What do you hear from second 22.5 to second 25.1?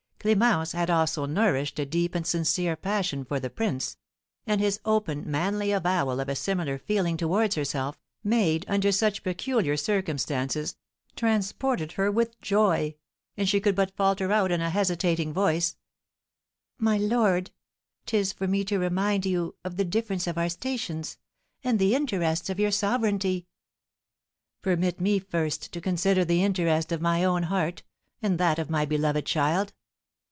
your sovereignty." "Permit